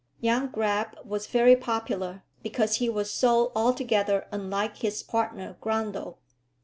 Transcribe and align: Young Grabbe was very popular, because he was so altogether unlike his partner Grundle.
Young 0.19 0.47
Grabbe 0.47 0.95
was 1.05 1.27
very 1.27 1.55
popular, 1.55 2.23
because 2.41 2.77
he 2.77 2.89
was 2.89 3.11
so 3.11 3.51
altogether 3.55 4.27
unlike 4.31 4.77
his 4.77 5.03
partner 5.03 5.57
Grundle. 5.61 6.17